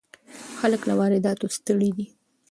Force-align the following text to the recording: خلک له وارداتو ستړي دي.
خلک 0.59 0.81
له 0.89 0.93
وارداتو 0.99 1.45
ستړي 1.57 1.89
دي. 1.97 2.05